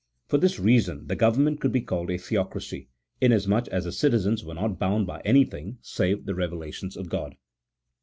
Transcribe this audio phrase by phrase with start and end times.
[0.25, 2.89] For this reason the government conld be called a Theocracy,
[3.21, 7.35] inasmuch as the citizens were not bound by anything save the revelations of God.